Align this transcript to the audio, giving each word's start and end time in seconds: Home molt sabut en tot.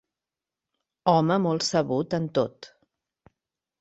Home 1.13 1.37
molt 1.45 1.67
sabut 1.67 2.17
en 2.21 2.29
tot. 2.39 2.71